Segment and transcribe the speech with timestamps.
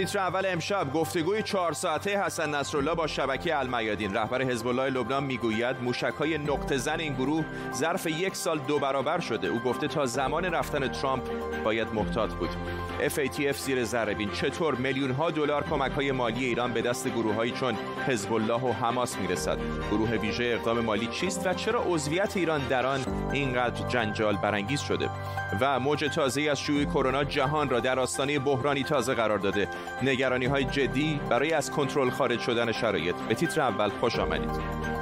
[0.00, 5.24] تیتر اول امشب گفتگوی چهار ساعته حسن نصرالله با شبکه المیادین رهبر حزب الله لبنان
[5.24, 5.76] می‌گوید
[6.18, 9.48] های نقطه زن این گروه ظرف یک سال دو برابر شده.
[9.48, 11.22] او گفته تا زمان رفتن ترامپ
[11.64, 12.48] باید محتاط بود.
[13.08, 17.52] FATF زیر ذره چطور میلیون ها دلار کمک های مالی ایران به دست گروه هایی
[17.52, 17.74] چون
[18.06, 19.58] حزب الله و حماس می‌رسد؟
[19.90, 23.00] گروه ویژه اقدام مالی چیست و چرا عضویت ایران در آن
[23.32, 25.10] اینقدر جنجال برانگیز شده؟
[25.60, 29.68] و موج تازه از شیوع کرونا جهان را در آستانه بحرانی تازه قرار داده.
[30.02, 33.14] نگرانی های جدی برای از کنترل خارج شدن شرایط.
[33.28, 34.99] به تیتر اول خوش آمدید.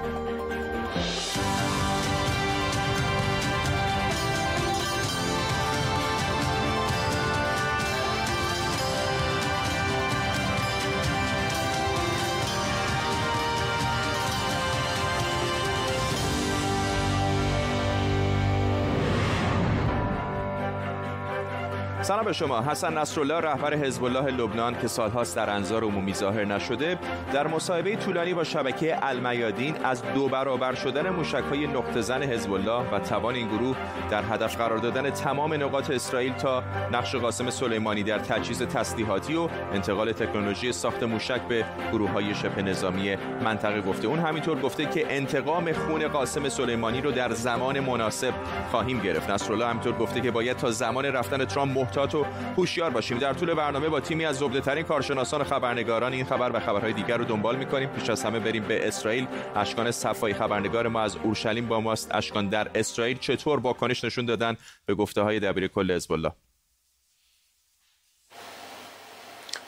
[22.09, 22.63] سلام به شما.
[22.63, 26.99] حسن نصرالله رهبر حزب الله لبنان که سالهاست در انظار عمومی ظاهر نشده
[27.33, 32.91] در مصاحبه طولانی با شبکه المیادین از دو برابر شدن موشک‌های نقطه زن حزب الله
[32.93, 33.77] و توان این گروه
[34.11, 39.49] در هدف قرار دادن تمام نقاط اسرائیل تا نقش قاسم سلیمانی در تجهیز تسلیحاتی و
[39.73, 44.09] انتقال تکنولوژی ساخت موشک به گروه‌های شبه نظامی منطقه گفته.
[44.09, 48.33] اون همینطور گفته که انتقام خون قاسم سلیمانی رو در زمان مناسب
[48.71, 49.31] خواهیم گرفت.
[49.31, 52.25] نصرالله همینطور گفته که باید تا زمان رفتن ترامپ محتاط و
[52.57, 53.19] هوشیار باشیم.
[53.19, 56.93] در طول برنامه با تیمی از زبده ترین کارشناسان و خبرنگاران این خبر و خبرهای
[56.93, 57.89] دیگر رو دنبال می‌کنیم.
[57.89, 59.27] پیش از همه بریم به اسرائیل.
[59.57, 62.15] اشکان صفایی خبرنگار ما از اورشلیم با ماست.
[62.15, 66.33] اشکان در اسرائیل چطور واکنش نشون دادن؟ به گفته های دبیر کل حزب الله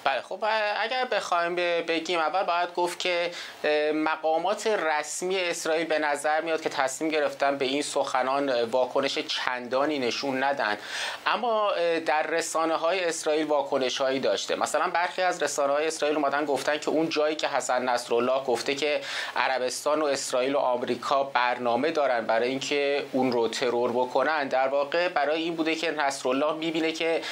[0.05, 0.45] بله خب
[0.81, 3.31] اگر بخوایم بگیم اول باید گفت که
[3.95, 10.43] مقامات رسمی اسرائیل به نظر میاد که تصمیم گرفتن به این سخنان واکنش چندانی نشون
[10.43, 10.79] ندن.
[11.27, 11.73] اما
[12.07, 14.57] در رسانه های اسرائیل واکنش هایی داشته.
[14.57, 18.75] مثلا برخی از رسانه های اسرائیل اومدن گفتن که اون جایی که حسن نصرالله گفته
[18.75, 19.01] که
[19.37, 25.09] عربستان و اسرائیل و آمریکا برنامه دارن برای اینکه اون رو ترور بکنن در واقع
[25.09, 27.23] برای این بوده که نصرالله می‌بینه که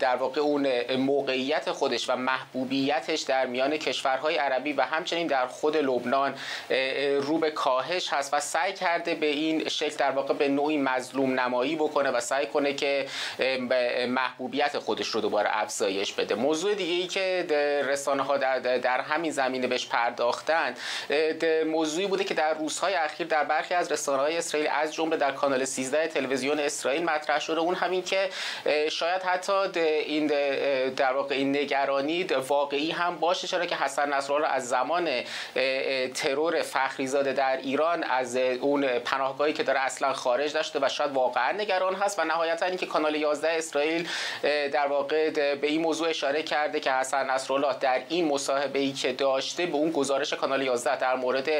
[0.00, 5.76] در واقع اون موقعیت خودش و محبوبیتش در میان کشورهای عربی و همچنین در خود
[5.76, 6.34] لبنان
[7.20, 11.40] رو به کاهش هست و سعی کرده به این شکل در واقع به نوعی مظلوم
[11.40, 13.06] نمایی بکنه و سعی کنه که
[14.08, 16.34] محبوبیت خودش رو دوباره افزایش بده.
[16.34, 17.46] موضوع دیگه ای که
[17.88, 20.74] رسانه ها در, در همین زمینه بهش پرداختن
[21.66, 25.32] موضوعی بوده که در روزهای اخیر در برخی از رسانه های اسرائیل از جمله در
[25.32, 27.60] کانال 13 تلویزیون اسرائیل مطرح شده.
[27.60, 28.28] اون همین که
[28.90, 30.26] شاید حتی این
[30.90, 31.52] در واقع این
[32.24, 33.46] نگران واقعی هم باشه.
[33.46, 35.08] چرا که حسن نصرالله از زمان
[36.14, 41.52] ترور فخریزاده در ایران از اون پناهگاهی که داره اصلا خارج داشته و شاید واقعا
[41.52, 44.08] نگران هست و نهایتا اینکه کانال 11 اسرائیل
[44.42, 49.12] در واقع به این موضوع اشاره کرده که حسن نصرالله در این مصاحبه ای که
[49.12, 51.50] داشته به اون گزارش کانال 11 در مورد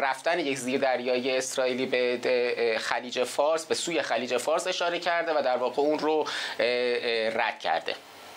[0.00, 5.42] رفتن یک زیر دریایی اسرائیلی به خلیج فارس به سوی خلیج فارس اشاره کرده و
[5.42, 6.24] در واقع اون رو
[7.34, 7.94] رد کرده.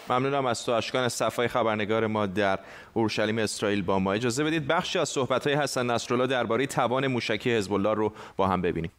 [0.09, 2.59] ممنونم از تو اشکان صفای خبرنگار ما در
[2.93, 7.51] اورشلیم اسرائیل با ما اجازه بدید بخشی از صحبت های حسن نصرالله درباره توان موشکی
[7.55, 8.91] حزب الله رو با هم ببینیم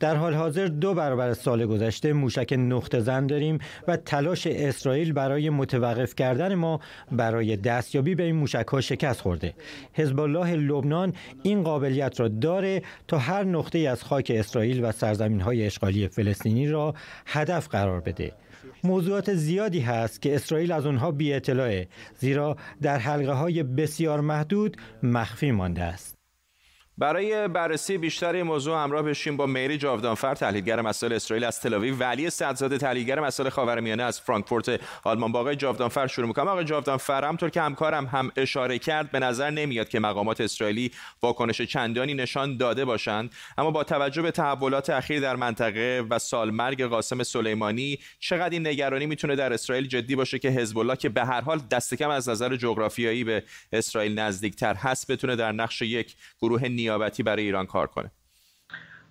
[0.00, 3.58] در حال حاضر دو برابر سال گذشته موشک نقطه زن داریم
[3.88, 6.80] و تلاش اسرائیل برای متوقف کردن ما
[7.12, 9.54] برای دستیابی به این موشک ها شکست خورده.
[9.92, 15.40] حزب الله لبنان این قابلیت را داره تا هر نقطه از خاک اسرائیل و سرزمین
[15.40, 16.94] های اشغالی فلسطینی را
[17.26, 18.32] هدف قرار بده.
[18.84, 24.76] موضوعات زیادی هست که اسرائیل از اونها بی اطلاعه زیرا در حلقه های بسیار محدود
[25.02, 26.13] مخفی مانده است.
[26.98, 31.96] برای بررسی بیشتر این موضوع همراه بشیم با میری جاودانفر تحلیلگر مسائل اسرائیل از تلاویو
[31.96, 36.48] ولی صدزاده تحلیلگر مسائل خاورمیانه از فرانکفورت آلمان با آقای جاودانفر شروع می‌کنم.
[36.48, 40.90] آقای جاودانفر همطور که همکارم هم اشاره کرد به نظر نمیاد که مقامات اسرائیلی
[41.22, 43.32] واکنش چندانی نشان داده باشند.
[43.58, 49.06] اما با توجه به تحولات اخیر در منطقه و سالمرگ قاسم سلیمانی چقدر این نگرانی
[49.06, 52.28] می‌تونه در اسرائیل جدی باشه که حزب الله که به هر حال دست کم از
[52.28, 53.42] نظر جغرافیایی به
[53.72, 58.10] اسرائیل نزدیکتر هست بتونه در نقش یک گروه نیابتی برای ایران کار کنه.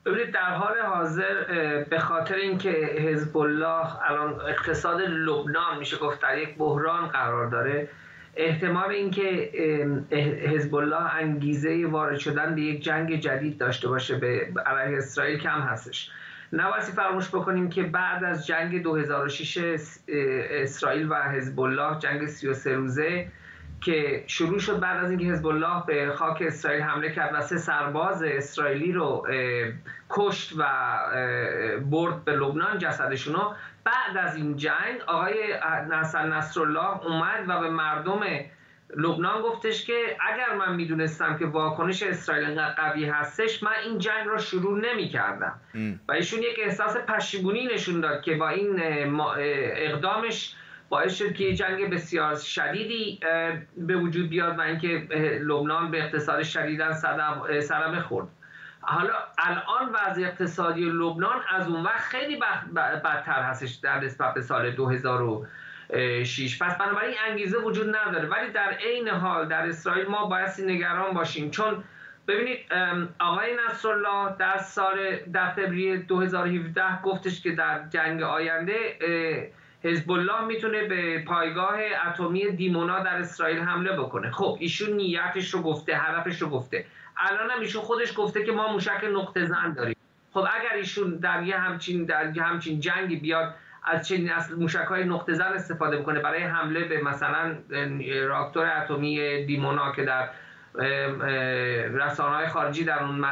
[0.06, 1.34] ببینید در حال حاضر
[1.90, 2.70] به خاطر اینکه
[3.08, 7.90] حزب الله الان اقتصاد لبنان میشه گفت در یک بحران قرار داره
[8.36, 9.50] احتمال اینکه
[10.48, 15.62] حزب الله انگیزه وارد شدن به یک جنگ جدید داشته باشه به علیه اسرائیل کم
[15.62, 16.12] هستش.
[16.54, 19.58] نباید فراموش بکنیم که بعد از جنگ 2006
[20.50, 23.28] اسرائیل و حزب الله جنگ 33 روزه
[23.84, 27.58] که شروع شد بعد از اینکه حزب الله به خاک اسرائیل حمله کرد و سه
[27.58, 29.28] سرباز اسرائیلی رو
[30.10, 30.66] کشت و
[31.92, 33.36] برد به لبنان جسدشون
[33.84, 35.54] بعد از این جنگ آقای
[35.90, 38.20] نصر نصرالله اومد و به مردم
[38.98, 44.38] لبنان گفتش که اگر من می‌دونستم که واکنش اسرائیل قوی هستش من این جنگ را
[44.38, 45.60] شروع نمی کردم
[46.08, 48.82] و ایشون یک احساس پشیمونی نشون داد که با این
[49.76, 50.56] اقدامش
[50.94, 53.20] باعث شد که جنگ بسیار شدیدی
[53.78, 54.88] به وجود بیاد و اینکه
[55.42, 56.94] لبنان به اقتصاد شدیدا
[57.62, 58.28] سرم خورد
[58.82, 62.40] حالا الان وضع اقتصادی لبنان از اون وقت خیلی
[63.06, 68.28] بدتر هستش در نسبت به سال 2006 پس بنابراین انگیزه وجود نداره.
[68.28, 71.52] ولی در عین حال در اسرائیل ما بایستی نگران باشیم.
[71.52, 71.84] چون
[72.28, 72.60] ببینید
[73.20, 78.76] آقای نصرالله در سال در فوریه 2017 گفتش که در جنگ آینده
[79.84, 81.76] حزب الله می‌تونه به پایگاه
[82.08, 84.32] اتمی دیمونا در اسرائیل حمله بکنه.
[84.32, 86.86] خب ایشون نیتش رو گفته هدفش رو گفته.
[87.18, 89.96] الان هم ایشون خودش گفته که ما موشک نقطه زن داریم.
[90.34, 94.86] خب اگر ایشون در یه همچین در یه همچین جنگی بیاد از چنین اصل موشک
[94.90, 97.56] های نقطه زن استفاده بکنه برای حمله به مثلا
[98.28, 100.30] راکتور اتمی دیمونا که در
[101.90, 103.26] رسانه های خارجی در اون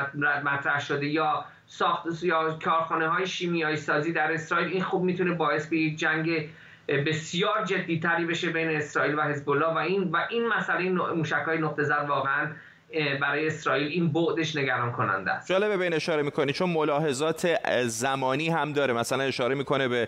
[0.44, 4.68] مطرح شده یا ساخت یا کارخانه های شیمیایی سازی در اسرائیل.
[4.68, 6.50] این خوب می‌تونه باعث به یک جنگ
[6.88, 11.58] بسیار جدیتری بشه بین اسرائیل و حزب الله و این و این مسئله موشک های
[11.58, 12.52] نقطه زن واقعا
[13.22, 15.50] برای اسرائیل این بعدش نگران کننده است.
[15.50, 18.94] جالبه به این اشاره می‌کنی چون ملاحظات زمانی هم داره.
[18.94, 20.08] مثلا اشاره می‌کنه به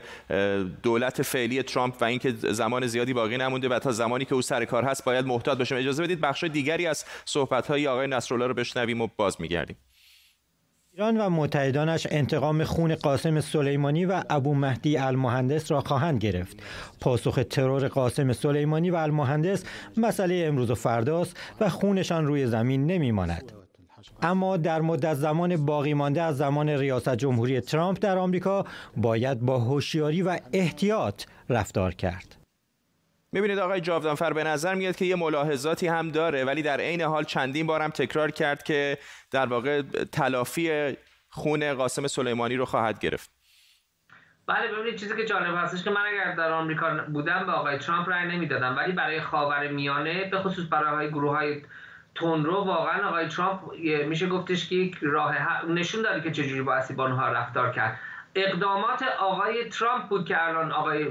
[0.84, 4.66] دولت فعلی ترامپ و اینکه زمان زیادی باقی نمونده و تا زمانی که او سر
[4.66, 8.54] کار هست باید محتاط باشیم اجازه بدید بخش دیگری از صحبت های آقای نصرالله رو
[8.54, 9.78] بشنویم و باز میگردیم.
[10.96, 16.64] ایران و متحدانش انتقام خون قاسم سلیمانی و ابو مهدی المهندس را خواهند گرفت.
[17.02, 19.64] پاسخ ترور قاسم سلیمانی و المهندس
[19.98, 23.52] مسئله امروز و فرداست و خونشان روی زمین نمیماند.
[24.22, 28.66] اما در مدت زمان باقی مانده از زمان ریاست جمهوری ترامپ در آمریکا
[28.98, 32.43] باید با هوشیاری و احتیاط رفتار کرد.
[33.34, 37.24] می‌بینید آقای جاودانفر به نظر میاد که یه ملاحظاتی هم داره ولی در عین حال
[37.24, 38.98] چندین بارم تکرار کرد که
[39.32, 39.82] در واقع
[40.12, 40.98] تلافی
[41.30, 43.30] خون قاسم سلیمانی رو خواهد گرفت.
[44.48, 48.10] بله ببینید چیزی که جالب هستش که من اگر در آمریکا بودم به آقای ترامپ
[48.10, 51.62] رأی نمی‌دادم ولی برای خاور میانه به خصوص برای گروه های
[52.16, 53.60] تونرو واقعا آقای ترامپ
[54.08, 58.00] میشه گفتش که یک راه نشون داده که چجوری با با اونها رفتار کرد.
[58.36, 61.08] اقدامات آقای ترامپ بود که الان آقای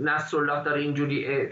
[0.00, 1.48] نصرالله داره اینجوری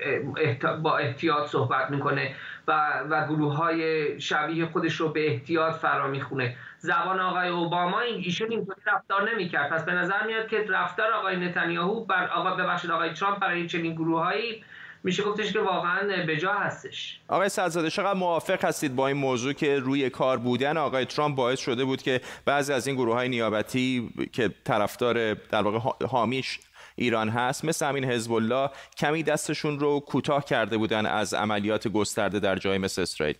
[0.83, 2.35] با احتیاط صحبت می‌کنه
[2.69, 6.57] و, و گروه های شبیه خودش رو به احتیاط فرا می‌خونه.
[6.79, 9.71] زبان آقای اوباما این ایشون اینطوری رفتار نمی‌کرد.
[9.71, 13.95] پس به نظر میاد که رفتار آقای نتانیاهو بر آقا ببخشید آقای ترامپ برای چنین
[13.95, 14.65] گروههایی
[15.05, 17.21] میشه گفتش که واقعا بجا هستش.
[17.29, 21.61] آقای سرزاده چقدر موافق هستید با این موضوع که روی کار بودن آقای ترامپ باعث
[21.61, 26.59] شده بود که بعضی از این گروه های نیابتی که طرفدار در واقع حامیش
[26.97, 32.41] ایران هست مثل همین حزب الله کمی دستشون رو کوتاه کرده بودن از عملیات گسترده
[32.41, 33.37] در جای مثل اسرائیل؟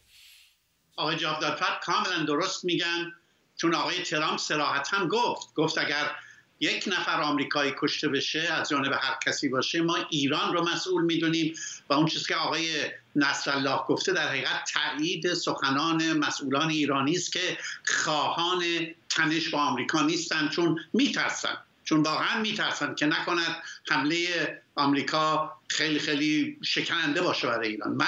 [0.97, 3.13] آقای جاودادفر کاملا درست میگن
[3.57, 6.11] چون آقای ترامپ صراحتا گفت گفت اگر
[6.61, 11.55] یک نفر آمریکایی کشته بشه از جانب هر کسی باشه ما ایران رو مسئول می‌دونیم
[11.89, 17.59] و اون چیزی که آقای نصرالله گفته در حقیقت تایید سخنان مسئولان ایرانی است که
[17.85, 18.65] خواهان
[19.09, 21.57] تنش با آمریکا نیستن چون میترسن.
[21.85, 27.99] چون واقعا میترسن که نکند حمله آمریکا خیلی خیلی شکننده باشه برای ایران.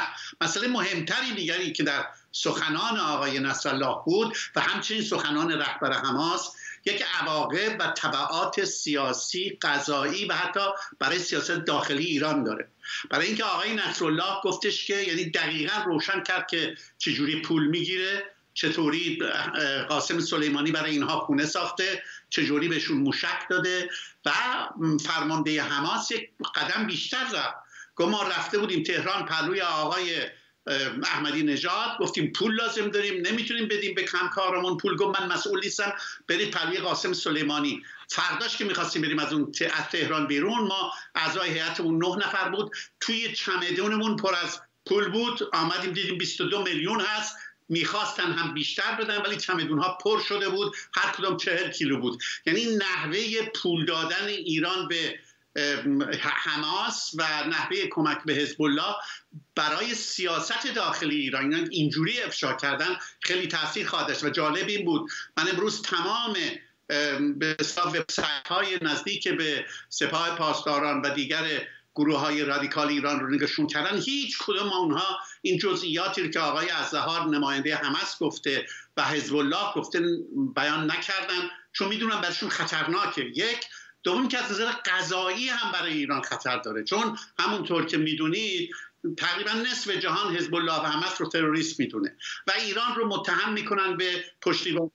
[0.40, 7.04] مسئله مهمتری دیگری که در سخنان آقای نصرالله بود و همچنین سخنان رهبر حماس یک
[7.20, 10.60] عواقب و طبعات سیاسی قضایی و حتی
[10.98, 12.68] برای سیاست داخلی ایران داره.
[13.10, 18.24] برای اینکه آقای نصرالله گفتش که یعنی دقیقا روشن کرد که چجوری پول می‌گیره
[18.54, 19.18] چطوری
[19.88, 23.90] قاسم سلیمانی برای اینها خونه ساخته چجوری بهشون موشک داده
[24.24, 24.30] و
[25.04, 27.54] فرمانده حماس یک قدم بیشتر زد.
[27.96, 30.14] گفت ما رفته بودیم تهران پلوی آقای
[31.02, 34.04] احمدی نژاد گفتیم پول لازم داریم نمی‌تونیم بدیم به
[34.34, 35.92] کارمون پول گفت من مسئول نیستم
[36.28, 37.82] برید پلوی قاسم سلیمانی.
[38.08, 42.70] فرداش که می‌خواستیم بریم از اون از تهران بیرون ما اعضای هیئتمون نه نفر بود.
[43.00, 45.48] توی چمدونمون پر از پول بود.
[45.52, 47.36] آمدیم دیدیم 22 میلیون هست.
[47.68, 50.76] می‌خواستن هم بیشتر بدن ولی چمدون ها پر شده بود.
[50.94, 52.22] هر کدام چهل کیلو بود.
[52.46, 55.18] یعنی نحوه پول دادن ایران به
[56.20, 58.94] حماس و نحوه کمک به حزب الله
[59.54, 61.68] برای سیاست داخلی ایران.
[61.70, 65.10] اینجوری افشا کردن خیلی تاثیر خواهد و جالب این بود.
[65.36, 66.36] من امروز تمام
[67.38, 67.56] به
[67.86, 71.44] وبسایت های نزدیک به سپاه پاسداران و دیگر
[71.94, 76.70] گروه های رادیکال ایران رو نگشون کردن هیچ کدوم اونها این جزئیاتی رو که آقای
[76.70, 78.66] ازهار نماینده حماس گفته
[78.96, 80.00] و حزب الله گفته
[80.54, 83.22] بیان نکردن چون می‌دونن برشون خطرناکه.
[83.22, 83.66] یک
[84.02, 86.84] دوم که از نظر قضایی هم برای ایران خطر داره.
[86.84, 88.70] چون همونطور که می‌دونید
[89.16, 92.16] تقریبا نصف جهان حزب الله و حماس رو تروریست می‌دونه
[92.46, 94.90] و ایران رو متهم می‌کنن به پشتیبانی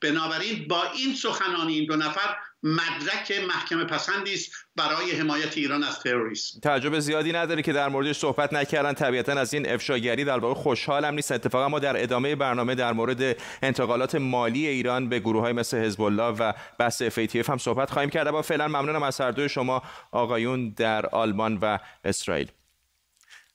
[0.00, 6.00] بنابراین با این سخنانی این دو نفر مدرک محکمه پسندی است برای حمایت ایران از
[6.00, 6.60] تروریسم.
[6.60, 8.92] تعجب زیادی نداره که در موردش صحبت نکردن.
[8.92, 11.32] طبیعتا از این افشاگری در واقع خوشحالم نیست.
[11.32, 16.02] اتفاقا ما در ادامه برنامه در مورد انتقالات مالی ایران به گروه های مثل حزب
[16.02, 18.30] الله و بحث FATF هم صحبت خواهیم کرد.
[18.30, 22.50] با فعلا ممنونم از هر دوی شما آقایون در آلمان و اسرائیل.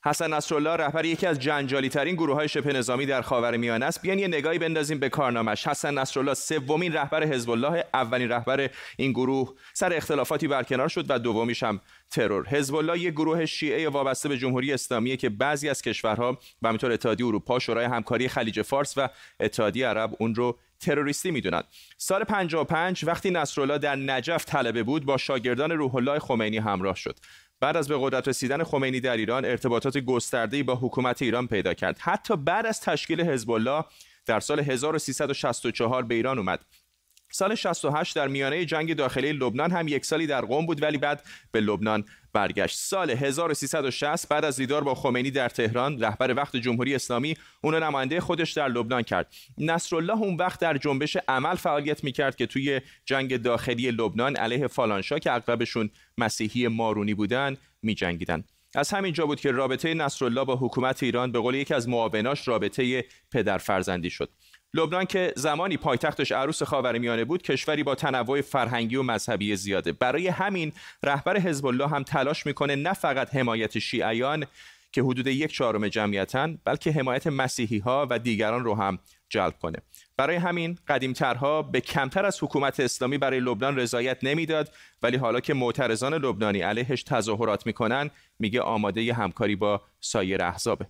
[0.06, 4.02] حسن نصرالله رهبر یکی از جنجالی ترین گروه های شبه نظامی در خاورمیانه است.
[4.02, 9.12] بیان یه نگاهی بندازیم به کارنامش حسن نصرالله سومین رهبر حزب الله اولین رهبر این
[9.12, 9.54] گروه.
[9.72, 11.80] سر اختلافاتی برکنار شد و دومیش هم
[12.10, 12.48] ترور.
[12.48, 16.92] حزب الله یک گروه شیعه وابسته به جمهوری اسلامی که بعضی از کشورها و همینطور
[16.92, 19.08] اتحادیه اروپا شورای همکاری خلیج فارس و
[19.40, 21.64] اتحادیه عرب اون رو تروریستی می‌دونند
[21.96, 27.16] سال 55 وقتی نصرالله در نجف طلبه بود با شاگردان روح الله خمینی همراه شد.
[27.64, 31.98] بعد از به قدرت رسیدن خمینی در ایران ارتباطات گسترده‌ای با حکومت ایران پیدا کرد.
[31.98, 33.84] حتی بعد از تشکیل حزب الله
[34.26, 36.64] در سال 1364 به ایران اومد.
[37.36, 41.22] سال 68 در میانه جنگ داخلی لبنان هم یک سالی در قم بود ولی بعد
[41.52, 42.78] به لبنان برگشت.
[42.78, 48.20] سال 1360 بعد از دیدار با خمینی در تهران رهبر وقت جمهوری اسلامی اون نماینده
[48.20, 49.34] خودش در لبنان کرد.
[49.58, 55.18] نصرالله اون وقت در جنبش عمل فعالیت می‌کرد که توی جنگ داخلی لبنان علیه فالانشا
[55.18, 58.44] که اغلبشون مسیحی مارونی بودن میجنگیدن.
[58.74, 62.48] از همین جا بود که رابطه نصرالله با حکومت ایران به قول یکی از معاوناش
[62.48, 64.30] رابطه پدر فرزندی شد.
[64.74, 69.92] لبنان که زمانی پایتختش عروس خاورمیانه بود کشوری با تنوع فرهنگی و مذهبی زیاده.
[69.92, 74.46] برای همین رهبر حزب الله هم تلاش می‌کنه نه فقط حمایت شیعیان
[74.92, 79.78] که حدود یک چهارم جمعیتن بلکه حمایت مسیحی ها و دیگران رو هم جلب کنه.
[80.16, 85.54] برای همین قدیمترها به کمتر از حکومت اسلامی برای لبنان رضایت نمی‌داد ولی حالا که
[85.54, 90.86] معترضان لبنانی علیهش تظاهرات می‌کنن میگه آماده همکاری با سایر احزابه.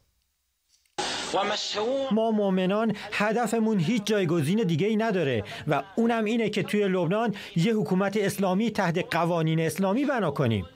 [2.12, 7.74] ما مؤمنان هدفمون هیچ جایگزین دیگه ای نداره و اونم اینه که توی لبنان یه
[7.74, 10.66] حکومت اسلامی تحت قوانین اسلامی بنا کنیم.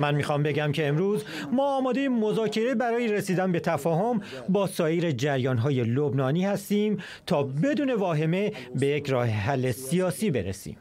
[0.00, 5.84] من می‌خوام بگم که امروز ما آماده مذاکره برای رسیدن به تفاهم با سایر جریانهای
[5.84, 10.76] لبنانی هستیم تا بدون واهمه به یک راه حل سیاسی برسیم.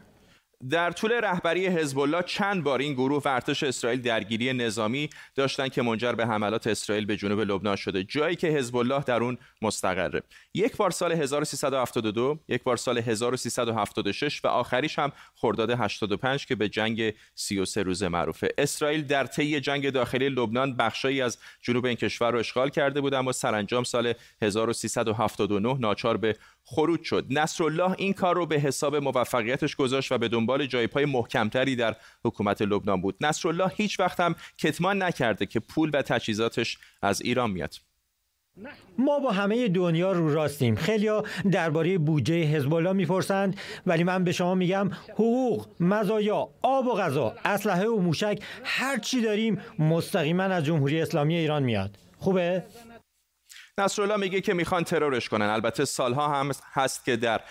[0.70, 5.68] در طول رهبری حزب الله چند بار این گروه و ارتش اسرائیل درگیری نظامی داشتن
[5.68, 9.38] که منجر به حملات اسرائیل به جنوب لبنان شده جایی که حزب الله در اون
[9.62, 10.24] مستقره.
[10.54, 16.70] یک بار سال 1372 یک بار سال 1376 و آخریش هم خرداد 85 که به
[16.70, 18.50] جنگ 33 روزه معروفه.
[18.58, 23.14] اسرائیل در طی جنگ داخلی لبنان بخشایی از جنوب این کشور رو اشغال کرده بود
[23.14, 26.36] اما سرانجام سال 1379 ناچار به
[26.70, 27.26] خروج شد.
[27.30, 31.96] نصرالله این کار رو به حساب موفقیتش گذاشت و به دنبال جای پای محکمتری در
[32.26, 33.16] حکومت لبنان بود.
[33.22, 37.76] نصرالله هیچ وقت هم کتمان نکرده که پول و تجهیزاتش از ایران میاد.
[38.98, 40.76] ما با همه دنیا رو راستیم.
[40.76, 46.96] خیلیا درباره بودجه حزب الله می‌پرسند ولی من به شما میگم حقوق مزایا آب و
[46.96, 51.98] غذا اسلحه و موشک هر چی داریم مستقیما از جمهوری اسلامی ایران میاد.
[52.18, 52.64] خوبه؟
[53.80, 55.46] نصرالله میگه که می‌خوان ترورش کنن.
[55.46, 57.42] البته سالها هم هست که در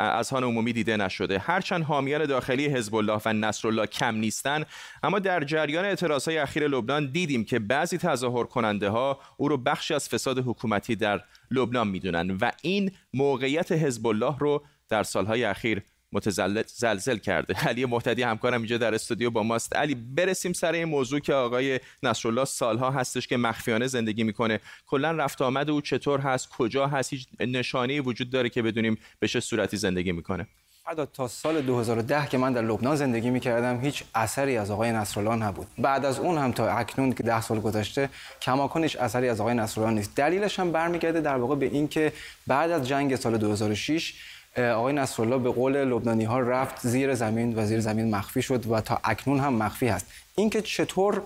[0.00, 1.38] اذهان عمومی دیده نشده.
[1.38, 4.64] هرچند حامیان داخلی حزب الله و نصرالله کم نیستن
[5.02, 9.94] اما در جریان اعتراضهای اخیر لبنان دیدیم که بعضی تظاهر کننده ها او رو بخشی
[9.94, 15.82] از فساد حکومتی در لبنان می‌دونن و این موقعیت حزب الله رو در سالهای اخیر
[16.16, 17.54] متزلزل کرده.
[17.68, 19.76] علی محتدی همکارم اینجا در استودیو با ماست.
[19.76, 24.60] علی برسیم سر این موضوع که آقای نصرالله سالها هستش که مخفیانه زندگی می‌کنه.
[24.86, 29.28] کلا رفت آمد او چطور هست؟ کجا هست؟ هیچ نشانه وجود داره که بدونیم به
[29.28, 30.46] چه صورتی زندگی می‌کنه.
[30.86, 35.34] بعد تا سال 2010 که من در لبنان زندگی می‌کردم هیچ اثری از آقای نصرالله
[35.34, 35.66] نبود.
[35.78, 38.08] بعد از اون هم تا اکنون که 10 سال گذشته
[38.42, 40.14] کماکان هیچ اثری از آقای نصرالله نیست.
[40.14, 42.12] دلیلش هم برمیگرده در واقع به اینکه
[42.46, 44.14] بعد از جنگ سال 2006
[44.58, 48.80] آقای نصرالله به قول لبنانی ها رفت زیر زمین و زیر زمین مخفی شد و
[48.80, 50.06] تا اکنون هم مخفی هست.
[50.34, 51.22] اینکه چطور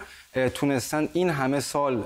[0.55, 2.03] تونستن این همه سال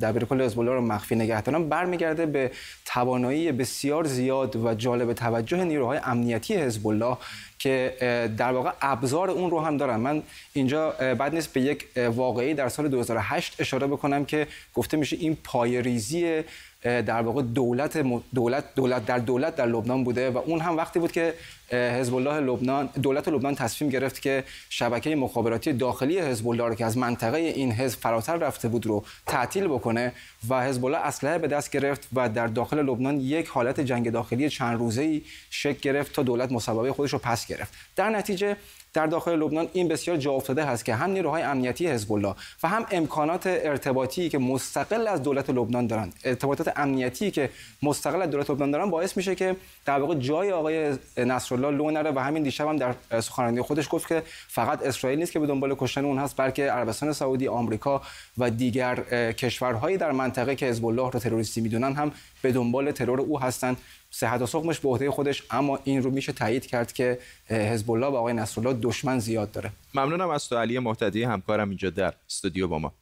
[0.00, 2.50] در کل حزب رو مخفی نگه دارن برمیگرده به
[2.84, 7.16] توانایی بسیار زیاد و جالب توجه نیروهای امنیتی حزب الله
[7.58, 7.94] که
[8.36, 9.96] در واقع ابزار اون رو هم دارن.
[9.96, 10.22] من
[10.52, 15.36] اینجا بعد نیست به یک واقعی در سال 2008 اشاره بکنم که گفته میشه این
[15.44, 16.42] پایریزی
[16.82, 17.98] در واقع دولت
[18.34, 21.34] دولت دولت در دولت در لبنان بوده و اون هم وقتی بود که
[21.70, 26.84] حزب الله لبنان دولت لبنان تصمیم گرفت که شبکه مخابراتی داخلی حزب الله رو که
[26.84, 30.12] از منطقه این حزب فراتر رفته بود رو تعطیل بکنه
[30.48, 34.50] و حزب الله اسلحه به دست گرفت و در داخل لبنان یک حالت جنگ داخلی
[34.50, 37.74] چند روزه ای شکل گرفت تا دولت مصوبه خودش رو پس گرفت.
[37.96, 38.56] در نتیجه
[38.92, 42.68] در داخل لبنان این بسیار جا افتاده هست که هم نیروهای امنیتی حزب الله و
[42.68, 47.50] هم امکانات ارتباطی که مستقل از دولت لبنان دارن ارتباطات امنیتی که
[47.82, 52.10] مستقل از دولت لبنان دارن باعث میشه که در واقع جای آقای نصرالله لو نره
[52.10, 55.74] و همین دیشب هم در سخنرانی خودش گفت که فقط اسرائیل نیست که به دنبال
[55.78, 58.02] کشتن اون هست بلکه عربستان سعودی آمریکا
[58.38, 58.94] و دیگر
[59.32, 63.76] کشورهایی در منطقه که حزب الله رو تروریستی می‌دونن هم به دنبال ترور او هستند
[64.10, 68.06] صحت و سقمش به عهده خودش اما این رو میشه تایید کرد که حزب الله
[68.06, 69.72] و آقای نصرالله دشمن زیاد داره.
[69.94, 72.92] ممنونم از تو علی محتدی همکارم اینجا در استودیو با ما.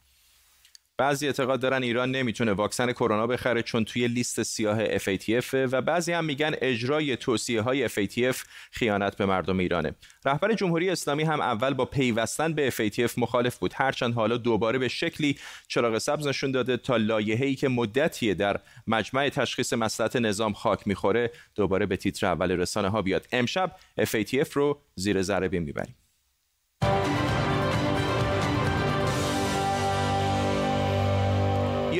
[0.97, 6.11] بعضی اعتقاد دارن ایران نمی‌تونه واکسن کرونا بخره چون توی لیست سیاه FATF و بعضی
[6.11, 8.35] هم میگن اجرای توصیه های FATF
[8.71, 9.95] خیانت به مردم ایرانه.
[10.25, 14.87] رهبر جمهوری اسلامی هم اول با پیوستن به FATF مخالف بود هرچند حالا دوباره به
[14.87, 15.37] شکلی
[15.67, 21.31] چراغ سبز نشون داده تا لایحه‌ای که مدتیه در مجمع تشخیص مصلحت نظام خاک می‌خوره
[21.55, 23.27] دوباره به تیتر اول رسانه ها بیاد.
[23.31, 25.95] امشب FATF رو زیر ذره بین می‌بریم.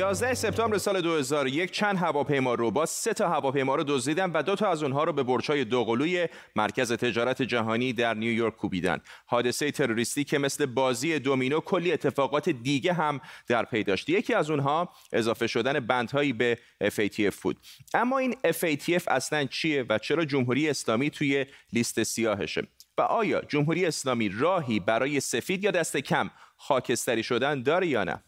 [0.08, 4.70] 11 سپتامبر سال 2001 چند هواپیما روبا سه تا هواپیما رو دزدیدن و دو تا
[4.70, 9.00] از اونها رو به برج‌های دوقلوی مرکز تجارت جهانی در نیویورک کوبیدن.
[9.26, 14.08] حادثه تروریستی که مثل بازی دومینو کلی اتفاقات دیگه هم در پی داشت.
[14.08, 17.56] یکی از اونها اضافه شدن بندهایی به FATF بود.
[17.94, 22.62] اما این FATF اصلا چیه و چرا جمهوری اسلامی توی لیست سیاهشه؟
[22.98, 28.22] و آیا جمهوری اسلامی راهی برای سفید یا دست کم خاکستری شدن داره یا نه؟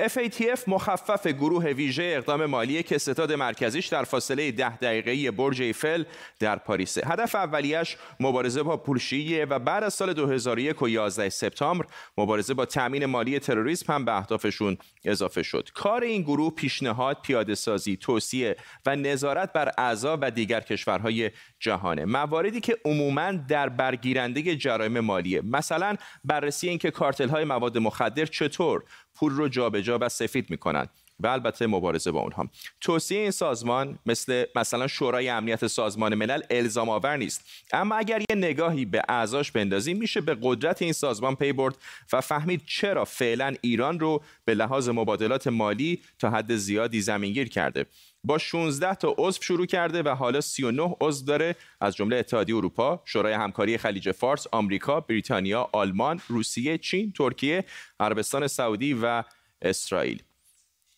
[0.00, 6.04] FATF مخفف گروه ویژه اقدام مالی که ستاد مرکزیش در فاصله ده دقیقه‌ای برج ایفل
[6.38, 6.98] در پاریس.
[6.98, 11.86] هدف اولیش مبارزه با پولشیه و بعد از سال 2001 و 11 سپتامبر
[12.18, 15.68] مبارزه با تامین مالی تروریسم هم به اهدافشون اضافه شد.
[15.74, 22.04] کار این گروه پیشنهاد، پیاده سازی، توصیه و نظارت بر اعضا و دیگر کشورهای جهانه.
[22.04, 25.40] مواردی که عموما در برگیرنده جرایم مالیه.
[25.40, 28.84] مثلا بررسی اینکه کارتل های مواد مخدر چطور
[29.16, 30.86] پول رو جابجا و سفید می‌کنن.
[31.20, 32.48] و البته مبارزه با اونها.
[32.80, 37.44] توصیه این سازمان مثل مثلا شورای امنیت سازمان ملل الزام آور نیست.
[37.72, 41.76] اما اگر یه نگاهی به اعضاش بندازیم میشه به قدرت این سازمان پی برد
[42.12, 47.86] و فهمید چرا فعلا ایران رو به لحاظ مبادلات مالی تا حد زیادی زمینگیر کرده.
[48.24, 51.56] با 16 تا عضو شروع کرده و حالا 39 عضو داره.
[51.80, 57.64] از جمله اتحادیه اروپا، شورای همکاری خلیج فارس، آمریکا، بریتانیا، آلمان، روسیه، چین، ترکیه،
[58.00, 59.24] عربستان سعودی و
[59.62, 60.22] اسرائیل.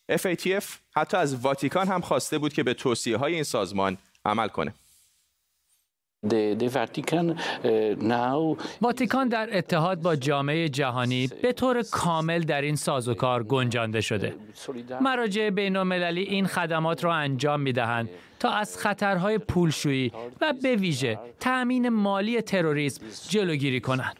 [0.09, 4.73] FATF حتی از واتیکان هم خواسته بود که به توصیه های این سازمان عمل کنه.
[8.81, 14.35] واتیکان در اتحاد با جامعه جهانی به طور کامل در این سازوکار گنجانده شده.
[15.01, 20.75] مراجع بین المللی این خدمات را انجام می دهند تا از خطرهای پولشویی و به
[20.75, 24.17] ویژه تأمین مالی تروریسم جلوگیری کنند.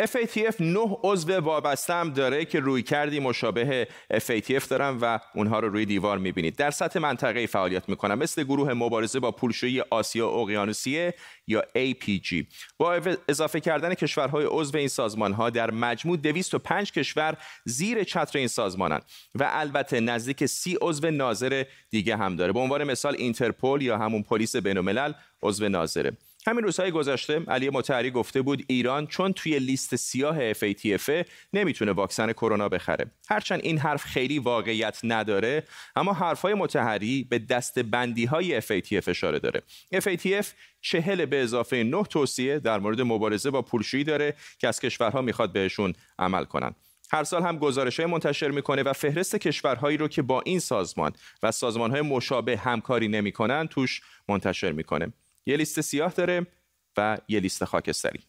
[0.00, 5.68] FATF نه عضو وابسته هم داره که روی کردی مشابه FATF دارن و اونها رو
[5.68, 6.56] روی دیوار می‌بینید.
[6.56, 11.14] در سطح منطقه فعالیت می‌کنن مثل گروه مبارزه با پولشویی آسیا اقیانوسیه
[11.46, 12.44] یا APG
[12.78, 18.48] با اضافه کردن کشورهای عضو این سازمان ها در مجموع 205 کشور زیر چتر این
[18.48, 22.52] سازمانند و البته نزدیک سی عضو ناظر دیگه هم داره.
[22.52, 26.12] به عنوان مثال اینترپل یا همون پلیس بین عضو ناظره.
[26.46, 32.32] همین روزهای گذشته علی متحری گفته بود ایران چون توی لیست سیاه FATF نمی‌تونه واکسن
[32.32, 33.10] کرونا بخره.
[33.28, 35.64] هرچند این حرف خیلی واقعیت نداره
[35.96, 39.62] اما حرفهای متحری به دست بندی های FATF اشاره داره.
[39.94, 40.46] FATF
[40.80, 45.52] چهل به اضافه نه توصیه در مورد مبارزه با پولشویی داره که از کشورها می‌خواد
[45.52, 46.74] بهشون عمل کنن.
[47.12, 51.12] هر سال هم گزارش های منتشر می‌کنه و فهرست کشورهایی رو که با این سازمان
[51.42, 55.12] و سازمان های مشابه همکاری نمی‌کنن توش منتشر می‌کنه.
[55.46, 56.46] یه لیست سیاه داره
[56.96, 58.20] و یه لیست خاکستری.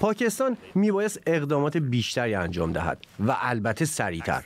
[0.00, 4.42] پاکستان میبایست اقدامات بیشتری انجام دهد و البته سریعتر.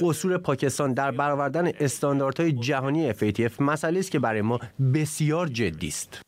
[0.00, 4.60] قصور پاکستان در برآوردن استانداردهای جهانی FATF مسئله است که برای ما
[4.94, 6.20] بسیار جدی است.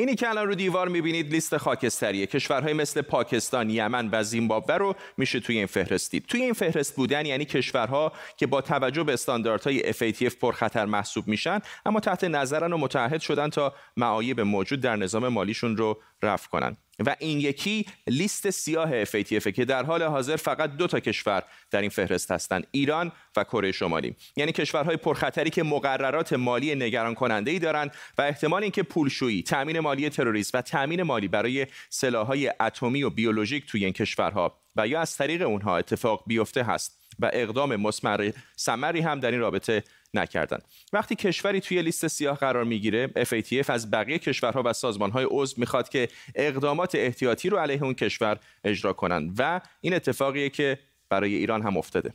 [0.00, 4.94] اینی که الان رو دیوار می‌بینید لیست خاکستریه کشورهای مثل پاکستان، یمن و زیمبابوه رو
[5.16, 6.24] میشه توی این فهرست دید.
[6.26, 11.60] توی این فهرست بودن یعنی کشورها که با توجه به استانداردهای FATF پرخطر محسوب میشن
[11.86, 16.76] اما تحت نظرن و متعهد شدن تا معایب موجود در نظام مالیشون رو رفع کنن.
[17.06, 21.80] و این یکی لیست سیاه FATF که در حال حاضر فقط دو تا کشور در
[21.80, 24.16] این فهرست هستند ایران و کره شمالی.
[24.36, 29.80] یعنی کشورهای پرخطری که مقررات مالی نگران کننده ای دارند و احتمال اینکه پولشویی تامین
[29.80, 35.00] مالی تروریسم و تامین مالی برای سلاحهای اتمی و بیولوژیک توی این کشورها و یا
[35.00, 40.64] از طریق اونها اتفاق بیفته هست و اقدام مسمر سمری هم در این رابطه نکردند
[40.92, 45.88] وقتی کشوری توی لیست سیاه قرار می‌گیره FATF از بقیه کشورها و سازمانهای عضو می‌خواد
[45.88, 51.62] که اقدامات احتیاطی رو علیه اون کشور اجرا کنند و این اتفاقیه که برای ایران
[51.62, 52.12] هم افتاده.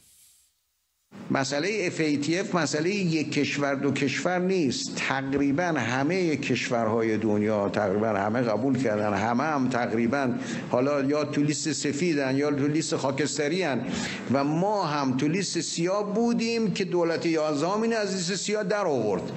[1.31, 4.95] مسئله FATF مسئله یک کشور دو کشور نیست.
[4.95, 9.13] تقریبا همه کشورهای دنیا تقریبا همه قبول کردن.
[9.13, 10.33] همه هم تقریبا
[10.69, 13.81] حالا یا تو لیست سفیدن یا تو لیست خاکستری هن.
[14.33, 19.31] و ما هم تو لیست سیاه بودیم که دولت یازامین از لیست سیاه در آورد.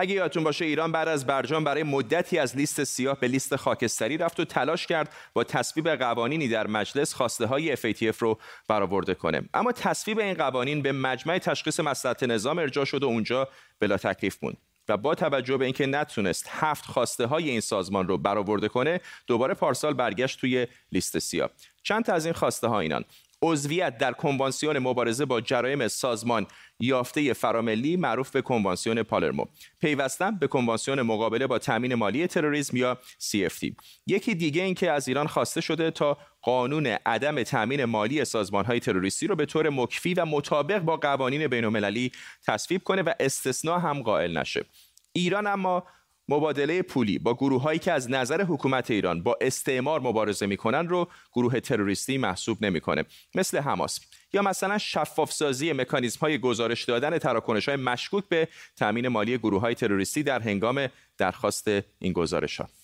[0.00, 4.16] اگه یادتون باشه ایران بعد از برجام برای مدتی از لیست سیاه به لیست خاکستری
[4.16, 9.42] رفت و تلاش کرد با تصویب قوانینی در مجلس خواسته های FATF رو برآورده کنه.
[9.54, 13.48] اما تصویب این قوانین به مجمع تشخیص مصلحت نظام ارجاع شد و اونجا
[13.80, 14.56] بلا تکلیف موند.
[14.88, 19.54] و با توجه به اینکه نتونست هفت خواسته های این سازمان رو برآورده کنه دوباره
[19.54, 21.50] پارسال برگشت توی لیست سیاه.
[21.82, 23.04] چند تا از این خواسته ها اینان.
[23.42, 26.46] عضویت در کنوانسیون مبارزه با جرایم سازمان
[26.80, 29.44] یافته فراملی معروف به کنوانسیون پالرمو.
[29.80, 33.72] پیوستن به کنوانسیون مقابله با تامین مالی تروریسم یا CFT
[34.06, 38.80] یکی دیگه این که از ایران خواسته شده تا قانون عدم تامین مالی سازمان های
[38.80, 42.12] تروریستی رو به طور مکفی و مطابق با قوانین بین المللی
[42.46, 44.64] تصویب کنه و استثنا هم قائل نشه.
[45.12, 45.84] ایران اما
[46.30, 51.08] مبادله پولی با گروه هایی که از نظر حکومت ایران با استعمار مبارزه می‌کنن رو
[51.32, 53.04] گروه تروریستی محسوب نمی‌کنه.
[53.34, 54.00] مثل حماس.
[54.32, 59.60] یا مثلا شفاف سازی مکانیزم های گزارش دادن تراکنش های مشکوک به تامین مالی گروه
[59.60, 60.88] های تروریستی در هنگام
[61.18, 62.79] درخواست این گزارش ها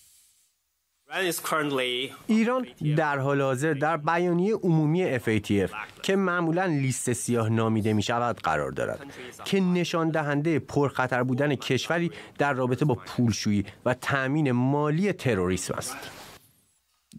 [2.27, 2.67] ایران
[2.97, 5.71] در حال حاضر در بیانیه عمومی FATF
[6.03, 8.99] که معمولا لیست سیاه نامیده می شود قرار دارد
[9.45, 15.97] که نشان دهنده پرخطر بودن کشوری در رابطه با پولشویی و تأمین مالی تروریسم است.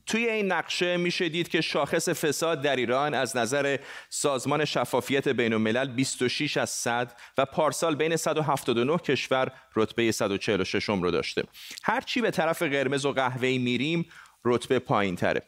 [0.07, 3.77] توی این نقشه میشه دید که شاخص فساد در ایران از نظر
[4.09, 11.11] سازمان شفافیت بین الملل 26 از 100 و پارسال بین 179 کشور رتبه 146 رو
[11.11, 11.43] داشته.
[11.83, 14.09] هرچی به طرف قرمز و قهوه‌ای میریم
[14.45, 15.43] رتبه پایین تره.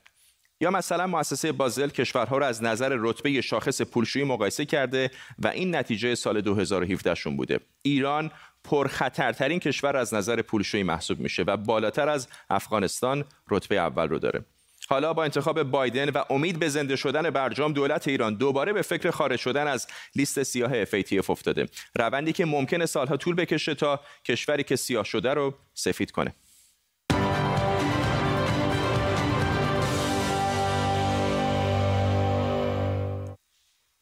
[0.61, 5.77] یا مثلا مؤسسه بازل کشورها رو از نظر رتبه شاخص پولشویی مقایسه کرده و این
[5.77, 7.61] نتیجه سال 2017 شون بوده.
[7.83, 8.31] ایران
[8.65, 14.45] پرخطرترین کشور از نظر پولشویی محسوب میشه و بالاتر از افغانستان رتبه اول رو داره.
[14.89, 19.11] حالا با انتخاب بایدن و امید به زنده شدن برجام دولت ایران دوباره به فکر
[19.11, 21.69] خارج شدن از لیست سیاه FATF افتاده.
[21.95, 26.35] روندی که ممکنه سالها طول بکشه تا کشوری که سیاه شده رو سفید کنه.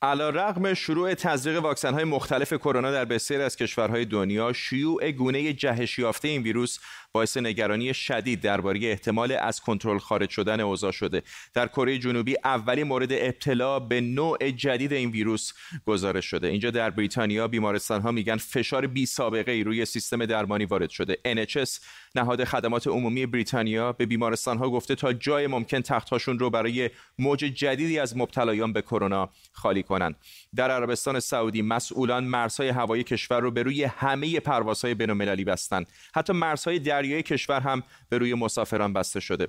[0.03, 5.53] علا رغم شروع تزریق واکسن های مختلف کرونا در بسیاری از کشورهای دنیا شیوع گونه
[5.53, 6.79] جهش یافته این ویروس
[7.13, 11.23] باعث نگرانی شدید درباره احتمال از کنترل خارج شدن اوضاع شده.
[11.55, 15.53] در کره جنوبی اولین مورد ابتلا به نوع جدید این ویروس
[15.87, 16.49] گزارش شده.
[16.49, 21.19] اینجا در بریتانیا بیمارستان ها میگن فشار بی سابقه ای روی سیستم درمانی وارد شده.
[21.27, 21.81] NHS
[22.15, 27.39] نهاد خدمات عمومی بریتانیا به بیمارستان ها گفته تا جای ممکن تختهاشون رو برای موج
[27.39, 30.17] جدیدی از مبتلایان به کرونا خالی کنند
[30.55, 36.33] در عربستان سعودی مسئولان مرزهای هوایی کشور رو به روی همه پروازهای بین‌المللی بستند حتی
[36.33, 39.49] مرزهای دریایی کشور هم به روی مسافران بسته شده.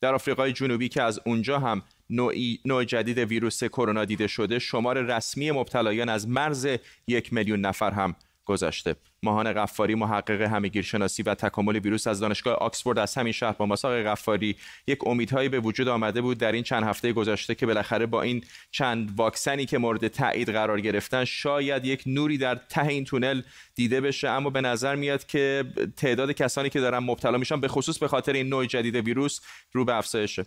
[0.00, 5.02] در آفریقای جنوبی که از اونجا هم نوعی نوع جدید ویروس کرونا دیده شده شمار
[5.02, 6.68] رسمی مبتلایان از مرز
[7.06, 8.96] یک میلیون نفر هم گذشته.
[9.22, 14.02] ماهان غفاری محقق همگیرشناسی و تکامل ویروس از دانشگاه آکسفورد از همین شهر با مساق
[14.02, 18.22] غفاری یک امیدهایی به وجود آمده بود در این چند هفته گذشته که بالاخره با
[18.22, 23.42] این چند واکسنی که مورد تایید قرار گرفتن شاید یک نوری در ته این تونل
[23.74, 24.28] دیده بشه.
[24.28, 25.64] اما به نظر میاد که
[25.96, 29.40] تعداد کسانی که دارن مبتلا میشن به خصوص به خاطر این نوع جدید ویروس
[29.72, 30.46] رو به افزایشه.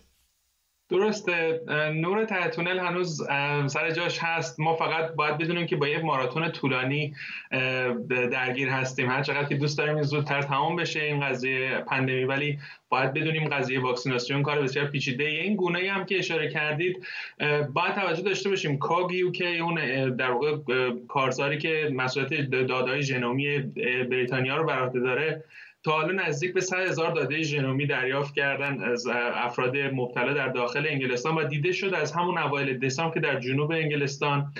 [0.88, 1.60] درسته.
[1.94, 3.22] نور ته تونل هنوز
[3.66, 4.60] سر جاش هست.
[4.60, 7.14] ما فقط باید بدونیم که با یک ماراتون طولانی
[8.08, 9.10] درگیر هستیم.
[9.10, 12.24] هر چقدر که دوست داریم زودتر تمام بشه این قضیه پندمی.
[12.24, 17.06] ولی باید بدونیم قضیه واکسیناسیون کار بسیار پیچیده این گونه هم که اشاره کردید
[17.72, 18.78] باید توجه داشته باشیم.
[18.78, 19.74] کاگ که اون
[20.16, 20.56] در واقع
[21.08, 23.58] کارزاری که مسئولیت دادای ژنومی
[24.10, 25.44] بریتانیا رو بر عهده داره
[25.84, 30.86] تا حالا نزدیک به 100 هزار داده ژنومی دریافت کردن از افراد مبتلا در داخل
[30.88, 34.52] انگلستان و دیده شد از همون اوایل دسامبر که در جنوب انگلستان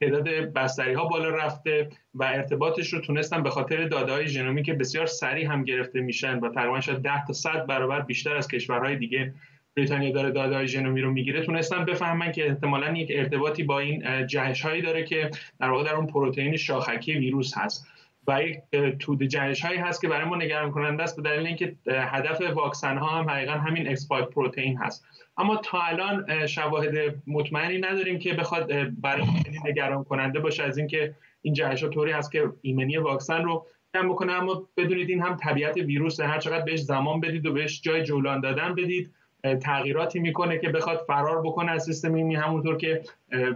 [0.00, 4.74] تعداد بستری ها بالا رفته و ارتباطش رو تونستن به خاطر داده های ژنومی که
[4.74, 8.96] بسیار سریع هم گرفته میشن و تقریبا شاید 10 تا 100 برابر بیشتر از کشورهای
[8.96, 9.34] دیگه
[9.76, 14.26] بریتانیا داره داده های ژنومی رو می‌گیره تونستن بفهمن که احتمالا یک ارتباطی با این
[14.26, 17.86] جهش هایی داره که در واقع در اون پروتئین شاخکی ویروس هست.
[18.28, 18.58] و یک
[18.98, 22.98] تعداد جهش هایی هست که برای ما نگران کننده است به دلیل اینکه هدف واکسن
[22.98, 25.06] ها هم حقیقا همین spike protein هست.
[25.38, 29.24] اما تا الان شواهد مطمئنی نداریم که بخواد برای
[29.64, 34.08] نگران کننده باشه از اینکه این جهش ها طوری هست که ایمنی واکسن رو کم
[34.08, 34.32] بکنه.
[34.32, 38.40] اما بدونید این هم طبیعت ویروس هر چقدر بهش زمان بدید و بهش جای جولان
[38.40, 39.14] دادن بدید
[39.62, 43.02] تغییراتی می‌کنه که بخواد فرار بکنه از سیستم ایمنی همونطور که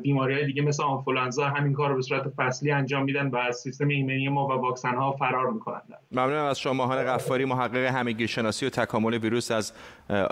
[0.02, 3.56] بیماری های دیگه مثل آنفولانزا همین کار رو به صورت فصلی انجام میدن و از
[3.56, 5.80] سیستم ایمنی ما و واکسن ها فرار می‌کنن.
[6.12, 9.72] ممنونم از شما ماهان غفاری محقق همگیرشناسی و تکامل ویروس از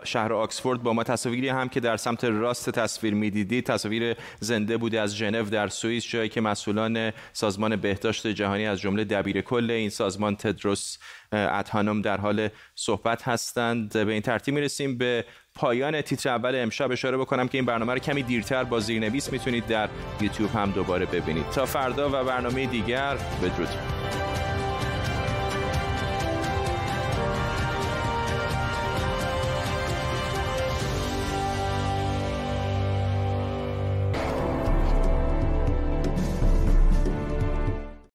[0.05, 1.05] شهر آکسفورد با ما.
[1.05, 6.09] تصاویری هم که در سمت راست تصویر می‌دیدید تصاویر زنده بوده از ژنو در سوئیس
[6.09, 10.99] جایی که مسئولان سازمان بهداشت جهانی از جمله دبیر کل این سازمان تدروس
[11.33, 13.93] ادهانوم در حال صحبت هستند.
[13.93, 17.99] به این ترتیب می‌رسیم به پایان تیتر اول امشب اشاره بکنم که این برنامه رو
[17.99, 19.89] کمی دیرتر با زیرنویس می‌تونید در
[20.21, 21.51] یوتیوب هم دوباره ببینید.
[21.51, 23.69] تا فردا و برنامه دیگر بدرود.